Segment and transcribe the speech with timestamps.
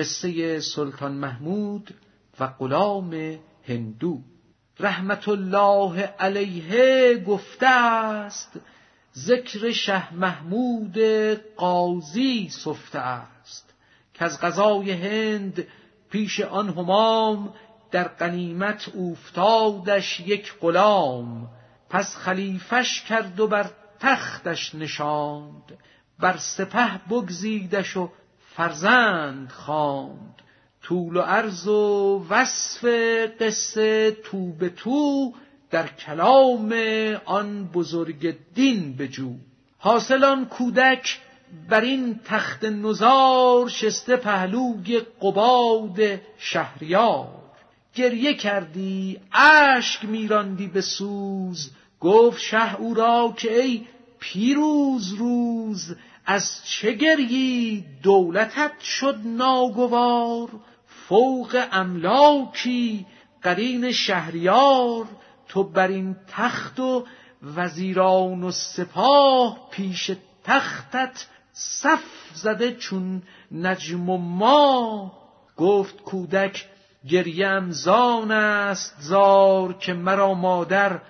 [0.00, 1.94] قصه سلطان محمود
[2.40, 4.18] و غلام هندو.
[4.78, 8.60] رحمت الله علیه گفته است
[9.14, 10.98] ذکر شه محمود
[11.56, 13.74] قاضی سفته است.
[14.14, 15.66] که از غذای هند
[16.10, 17.54] پیش آن همام
[17.90, 21.48] در قنیمت افتادش یک غلام
[21.90, 23.70] پس خلیفش کرد و بر
[24.00, 25.78] تختش نشاند.
[26.18, 28.10] بر سپه بگزیدش و
[28.56, 30.34] فرزند خواند.
[30.82, 32.84] طول و عرض و وصف
[33.40, 35.32] قصه تو به تو
[35.70, 36.74] در کلام
[37.24, 39.34] آن بزرگ دین بجو.
[39.78, 41.20] حاصل آن کودک
[41.68, 46.00] بر این تخت نزار شسته پهلوی قباد
[46.38, 47.28] شهریار.
[47.94, 51.70] گریه کردی اشک میراندی به سوز.
[52.00, 53.86] گفت شه او را که ای
[54.20, 60.48] پیروز روز از چه گریی دولتت شد ناگوار؟
[61.08, 63.06] فوق املاکی
[63.42, 65.06] قرین شهریار
[65.48, 67.06] تو بر این تخت و
[67.56, 70.10] وزیران و سپاه پیش
[70.44, 75.12] تختت صف زده چون نجم و ما
[75.56, 76.68] گفت کودک
[77.08, 81.00] گریم زان است زار که مرا مادر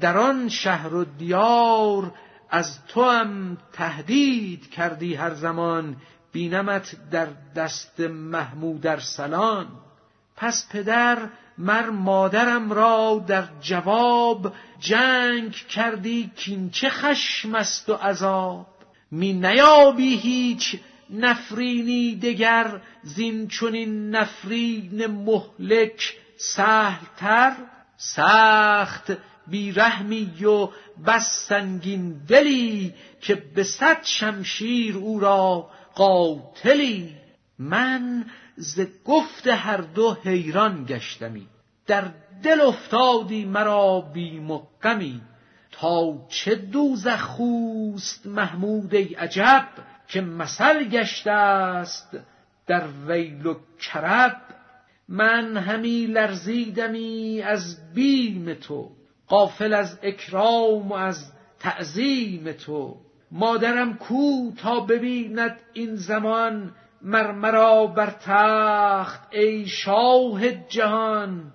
[0.00, 2.12] در آن شهر و دیار
[2.50, 5.96] از تو هم تهدید کردی هر زمان
[6.32, 9.66] بینمت در دست محمود ارسلان.
[10.36, 11.18] پس پدر
[11.58, 18.66] مر مادرم را در جواب جنگ کردی کین چه خشم است و عذاب.
[19.10, 27.52] می نیابی هیچ نفرینی دگر زین چونین نفرین مهلک سهلتر.
[27.96, 29.12] سخت
[29.50, 30.68] بیرحمی و
[31.06, 37.14] بس سنگین دلی که به صد شمشیر او را قاتلی.
[37.58, 38.24] من
[38.56, 41.46] ز گفت هر دو حیران گشتمی.
[41.86, 42.04] در
[42.42, 45.20] دل افتادی مرا بی مقمی
[45.72, 49.68] تا چه دوزخ خوست محمود ای عجب
[50.08, 52.18] که مثل گشته است
[52.66, 54.40] در ویل و کرب.
[55.08, 58.97] من همی لرزیدمی از بیم تو.
[59.28, 62.96] قافل از اکرام و از تعظیم تو.
[63.30, 71.52] مادرم کو تا ببیند این زمان مرمرا بر تخت ای شاه جهان.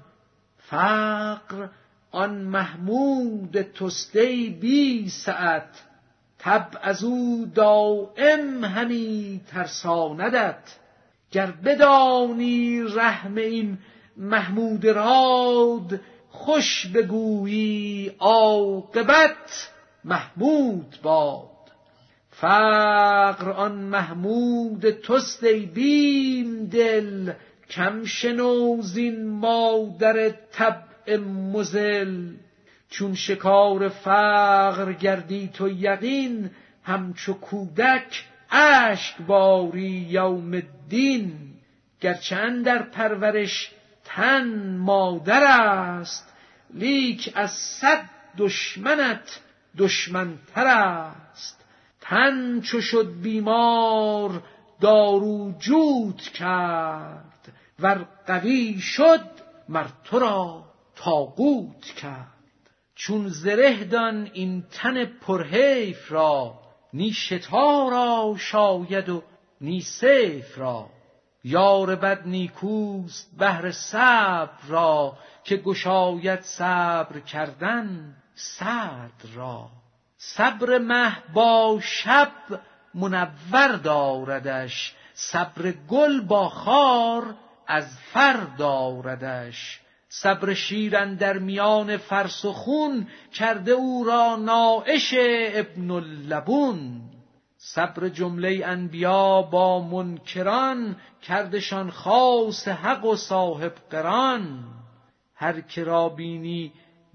[0.58, 1.68] فقر
[2.12, 5.84] آن محمود تستی بی سعت
[6.40, 10.78] تب از او دائم همی ترساندت.
[11.32, 13.78] گر بدانی رحم این
[14.18, 16.00] محمود راد
[16.34, 19.70] خوش بگویی عاقبت
[20.04, 21.50] محمود باد.
[22.30, 27.32] فقر آن محمود توست ای بیم دل
[27.70, 32.32] کم شنو زین مادر طبع مزل.
[32.90, 36.50] چون شکار فقر گردی تو یقین
[36.84, 41.34] همچو کودک اشک باری یوم الدین.
[42.02, 43.72] گرچه در پرورش
[44.04, 46.34] تن مادر است
[46.74, 49.40] لیک از صد دشمنت
[49.78, 51.66] دشمنتر است.
[52.02, 54.44] تن چو شد بیمار
[54.82, 59.30] دارو جود کرد ور قوی شد
[59.70, 60.64] مر تو را
[60.96, 62.28] تاقوت کرد.
[62.96, 66.60] چون زره دان این تن پرحیف را
[66.94, 69.24] نی شتا را شاید و
[69.62, 70.90] نی سیف را.
[71.44, 79.70] یار بد نیکوست بهر صبر را که گشاید صبر کردن صدر را.
[80.18, 82.32] صبر مه با شب
[82.94, 87.36] منور داردش صبر گل با خار
[87.68, 89.80] از فر داردش.
[90.10, 95.14] صبر شیرن در میان فرس و خون کرده او را ناعش
[95.54, 97.02] ابن اللبون.
[97.66, 104.64] صبر جمله انبیا با منکران کردشان خاص حق و صاحب قران.
[105.36, 106.74] هر که را بینی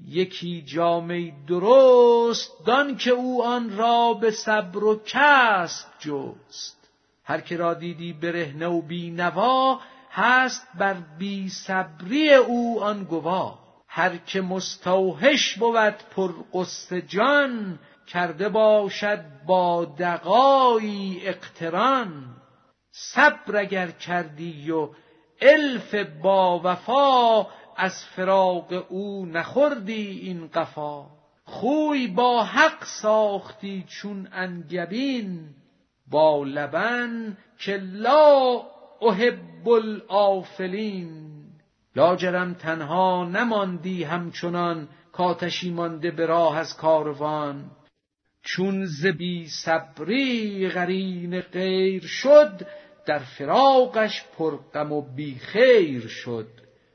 [0.08, 6.88] یکی جامه درست دان که او آن را به صبر و کسب جست.
[7.24, 9.80] هر که را دیدی برهنه و بینوا
[10.10, 13.58] هست بر بی صبری او آن گواه
[13.88, 16.32] هر که مستوحش بود پر
[17.06, 17.78] جان
[18.08, 22.36] کرده باشد با دقایی اقتران.
[22.90, 24.88] صبر اگر کردی و
[25.40, 27.46] الف با وفا
[27.76, 31.06] از فراق او نخوردی این قفا.
[31.44, 35.40] خوی با حق ساختی چون انگبین
[36.10, 38.62] با لبن که لا
[39.02, 41.28] احب الافلین
[41.96, 47.70] لاجرم تنها نماندی همچنان کاتشی مانده به راه از کاروان.
[48.54, 52.66] چون زبی صبری غرین غیر شد
[53.06, 56.48] در فراقش پرغم و بی خیر شد.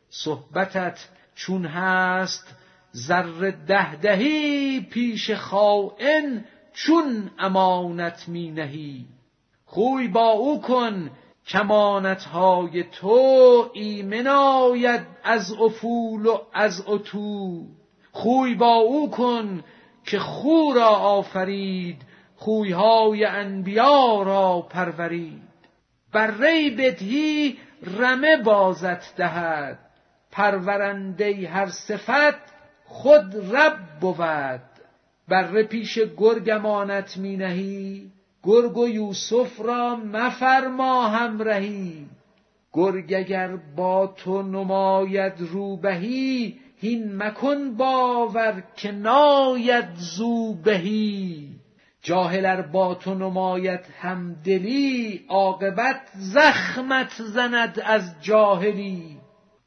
[0.10, 2.56] صحبتت چون هست
[2.92, 9.06] زر ده دهی پیش خائن چون امانت می نهی.
[9.66, 11.12] خوی با او کن
[11.48, 17.66] کمانتهای تو ایمن آید از افول و از اتو.
[18.12, 19.64] خوی با او کن
[20.04, 22.02] که خو را آفرید
[22.36, 25.42] خویهای انبیا را پرورید.
[26.12, 27.58] بر ری بدهی
[28.00, 29.80] رمه بازت دهد
[30.32, 32.54] پرورنده هر صفت
[32.86, 34.62] خود رب بود.
[35.28, 38.12] بر پیش گرگ امانت می نهی
[38.44, 42.06] گرگ و یوسف را مفرما همرهی
[42.74, 51.50] گرگ اگر با تو نماید روبهی هین مکن باور که ناید زوبهی
[52.02, 59.18] جاهل با تو نماید همدلی عاقبت زخمت زند از جاهلی.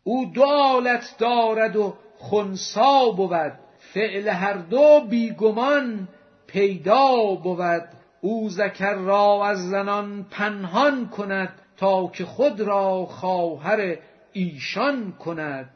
[0.04, 0.82] او دو
[1.18, 3.52] دارد و خونسا بود
[3.94, 6.08] فعل هر دو بیگمان
[6.46, 7.88] پیدا بود.
[8.20, 13.96] او زکر را از زنان پنهان کند تا که خود را خواهر
[14.32, 15.70] ایشان کند.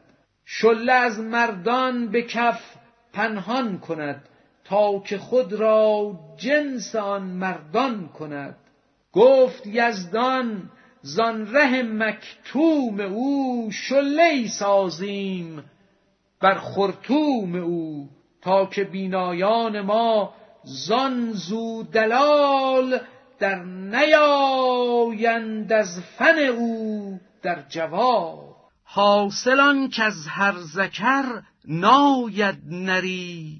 [0.45, 2.61] شله از مردان به کف
[3.13, 4.29] پنهان کند
[4.63, 8.57] تا که خود را جنس آن مردان کند.
[9.13, 10.69] گفت یزدان
[11.01, 15.63] زان ره مکتوم او شله سازیم
[16.41, 18.09] بر خرطوم او
[18.41, 20.33] تا که بینایان ما
[20.63, 22.99] زان زو دلال
[23.39, 28.50] در نیایند از فن او در جواب
[28.93, 33.59] حاصلان که از هر زکر ناید نری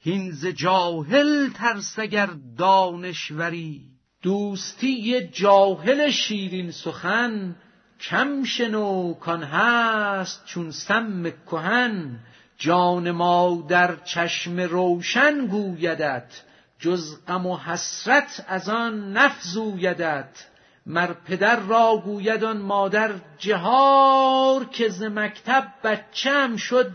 [0.00, 2.28] هینز جاهل ترسگر
[2.58, 3.80] دانشوری.
[4.22, 7.56] دوستی جاهل شیرین سخن
[8.00, 12.18] کم شنو کان هست چون سم کهن.
[12.56, 16.42] جان ما در چشم روشن گویدت
[16.78, 20.46] جز غم و حسرت از آن نفزویدت.
[20.88, 26.90] مر پدر را گوید آن مادر جهار که ز مکتب بچم شد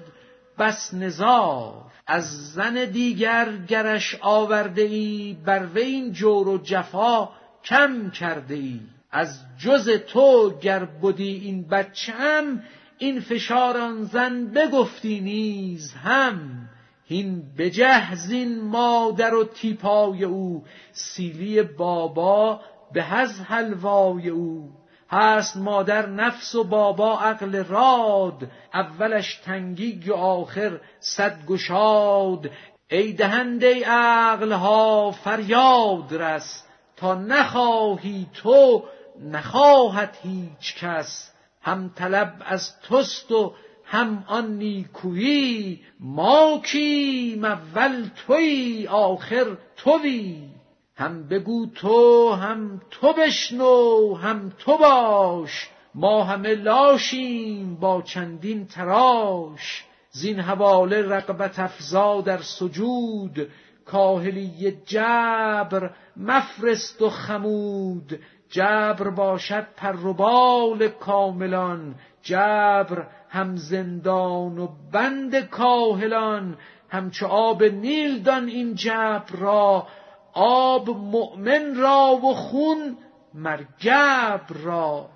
[0.60, 1.74] بس نزار.
[2.08, 7.30] از زن دیگر گرش آورده ای بر وی این جور و جفا
[7.64, 8.80] کم کرده ای
[9.12, 12.64] از جز تو گر بودی این بچم
[12.98, 16.70] این فشاران زن بگفتی نیز هم.
[17.06, 22.62] هین بجهزین مادر و تیپای او سیلی بابا
[22.94, 24.70] به از حلوای او.
[25.10, 28.52] هست مادر نفس و بابا عقل راد.
[28.74, 32.50] اولش تنگی و آخر صد گشاد.
[32.90, 36.64] ای دهنده عقلها فریاد رس.
[36.98, 38.84] تا نخواهی تو
[39.22, 41.34] نخواهد هیچ کس.
[41.62, 43.54] هم طلب از توست و
[43.86, 45.82] هم آن نیکویی.
[46.00, 50.53] ما کیم اول توی آخر توی.
[50.96, 55.70] هم بگو تو هم تو بشنو هم تو باش.
[55.96, 59.86] ما همه لاشیم با چندین تراش.
[60.12, 63.48] زین حواله رقبت افزا در سجود.
[63.86, 68.20] کاهلی جبر مفرست و خمود.
[68.50, 71.96] جبر باشد پر کاملان.
[72.22, 76.58] جبر هم زندان و بند کاهلان.
[76.90, 79.88] همچو آب نیل دان این جبر را.
[80.34, 82.98] آب مؤمن را و خون
[83.34, 85.10] مرگبر را.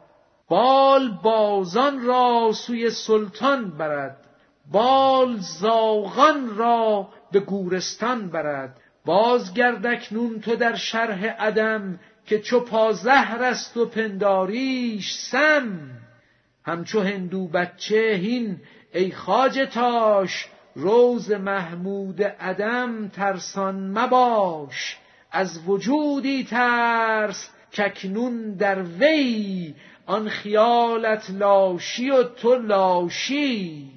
[0.47, 4.17] بال بازان را سوی سلطان برد.
[4.71, 8.79] بال زاغان را به گورستان برد.
[9.05, 15.89] بازگرد اکنون تو در شرح عدم که چو پازهر است و پنداریش سم.
[16.65, 18.61] همچو هندو بچه هین
[18.93, 24.97] ای خاج تاش روز محمود عدم ترسان مباش.
[25.31, 29.73] از وجودی ترس ککنون در وی
[30.05, 33.91] آن خیالت لاشی و تو لاشی.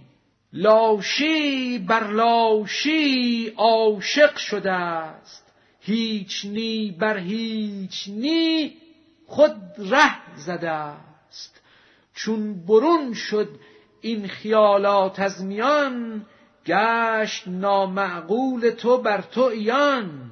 [0.52, 5.52] لاشی بر لاشی عاشق شده است.
[5.80, 8.76] هیچ نی بر هیچ نی
[9.26, 11.60] خود ره زده است.
[12.14, 13.48] چون برون شد
[14.00, 16.26] این خیالات از میان
[16.66, 20.29] گشت نامعقول تو بر تو ایان